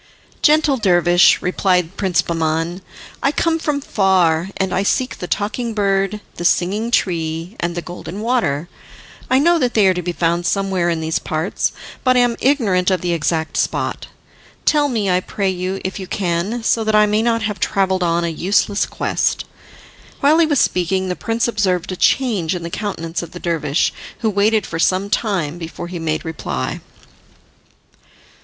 "Gentle 0.41 0.77
dervish," 0.77 1.43
replied 1.43 1.95
Prince 1.95 2.23
Bahman, 2.23 2.81
"I 3.21 3.31
come 3.31 3.59
from 3.59 3.81
far, 3.81 4.49
and 4.57 4.73
I 4.73 4.81
seek 4.81 5.19
the 5.19 5.27
Talking 5.27 5.75
Bird, 5.75 6.21
the 6.37 6.43
Singing 6.43 6.89
Tree, 6.89 7.55
and 7.59 7.75
the 7.75 7.83
Golden 7.83 8.19
Water. 8.21 8.67
I 9.29 9.37
know 9.37 9.59
that 9.59 9.75
they 9.75 9.85
are 9.85 9.93
to 9.93 10.01
be 10.01 10.11
found 10.11 10.47
somewhere 10.47 10.89
in 10.89 11.01
these 11.01 11.19
parts, 11.19 11.71
but 12.03 12.17
I 12.17 12.21
am 12.21 12.35
ignorant 12.41 12.89
of 12.89 13.01
the 13.01 13.13
exact 13.13 13.57
spot. 13.57 14.07
Tell 14.65 14.89
me, 14.89 15.07
I 15.07 15.19
pray 15.19 15.51
you, 15.51 15.79
if 15.85 15.99
you 15.99 16.07
can, 16.07 16.63
so 16.63 16.83
that 16.83 16.95
I 16.95 17.05
may 17.05 17.21
not 17.21 17.43
have 17.43 17.59
travelled 17.59 18.01
on 18.01 18.23
a 18.23 18.27
useless 18.29 18.87
quest." 18.87 19.45
While 20.19 20.39
he 20.39 20.47
was 20.47 20.59
speaking, 20.59 21.09
the 21.09 21.15
prince 21.15 21.47
observed 21.47 21.91
a 21.91 21.95
change 21.95 22.55
in 22.55 22.63
the 22.63 22.71
countenance 22.71 23.21
of 23.21 23.33
the 23.33 23.39
dervish, 23.39 23.93
who 24.21 24.31
waited 24.31 24.65
for 24.65 24.79
some 24.79 25.11
time 25.11 25.59
before 25.59 25.89
he 25.89 25.99
made 25.99 26.25
reply. 26.25 26.81